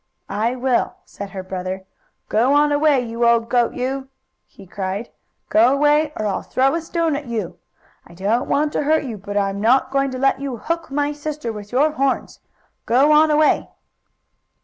"I 0.27 0.55
will," 0.55 0.95
said 1.05 1.29
her 1.29 1.43
brother. 1.43 1.85
"Go 2.27 2.55
on 2.55 2.71
away, 2.71 3.01
you 3.01 3.23
old 3.27 3.51
goat 3.51 3.75
you!" 3.75 4.07
he 4.47 4.65
cried. 4.65 5.11
"Go 5.49 5.71
away 5.73 6.11
or 6.17 6.25
I'll 6.25 6.41
throw 6.41 6.73
a 6.73 6.81
stone 6.81 7.15
at 7.15 7.27
you. 7.27 7.59
I 8.07 8.15
don't 8.15 8.49
want 8.49 8.73
to 8.73 8.81
hurt 8.81 9.03
you, 9.03 9.19
but 9.19 9.37
I'm 9.37 9.61
not 9.61 9.91
going 9.91 10.09
to 10.09 10.17
let 10.17 10.39
you 10.39 10.57
hook 10.57 10.89
my 10.89 11.11
sister 11.13 11.53
with 11.53 11.71
your 11.71 11.91
horns. 11.91 12.39
Go 12.87 13.11
on 13.11 13.29
away!" 13.29 13.69